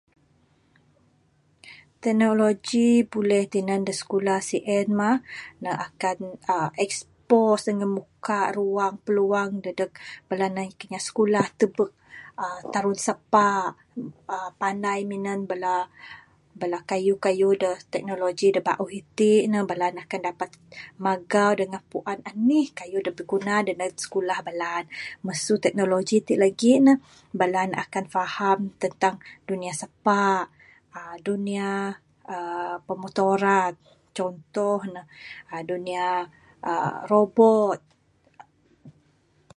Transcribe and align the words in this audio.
Teknologi 2.03 2.89
da 3.01 3.07
buleh 3.13 3.43
tinan 3.53 3.81
da 3.87 3.93
skulah 4.01 4.39
sien 4.49 4.87
mah 4.99 5.17
ne 5.63 5.71
akan 5.87 6.17
expose 6.85 7.63
dangan 7.69 7.91
muka 7.97 8.39
pluang 8.53 8.95
pluang 9.05 9.51
dadeg 9.63 9.91
anak 10.47 10.69
inya 10.83 10.99
skulah 11.07 11.47
tubek 11.59 11.91
tarun 12.73 12.97
sapa. 13.05 13.47
Panai 14.59 15.01
minan 15.11 15.39
bala 16.59 16.79
kayuh 16.89 17.19
kayuh 17.25 17.53
da 17.61 17.71
teknologi 17.93 18.47
da 18.55 18.59
bauh 18.67 18.91
iti 18.99 19.31
ne 19.51 19.57
da 19.61 19.67
bala 19.71 19.87
ne 19.93 19.99
akan 20.05 20.21
dapat 20.29 20.49
magau 21.05 21.51
dangan 21.59 21.83
puan 21.91 22.19
anih 22.29 22.67
kayuh 22.79 23.01
da 23.05 23.11
biguna 23.17 23.55
da 23.67 23.73
skulah 24.05 24.39
bala 24.47 24.71
ne 24.85 24.89
masu 25.25 25.53
teknologi 25.65 26.17
ti 26.27 26.33
lagi 26.43 26.73
ne 26.85 26.93
bala 27.39 27.61
ne 27.71 27.75
akan 27.85 28.05
faham 28.15 28.59
tentang 28.83 29.15
dunia 29.49 29.73
sapa 29.81 30.23
uhh 30.97 31.15
dunia 31.27 31.71
uhh 32.33 32.75
pemotoran 32.87 33.73
contoh 34.17 34.79
ne 34.93 35.01
Dunia 35.71 36.05
uhh 36.69 36.95
robot. 37.11 37.81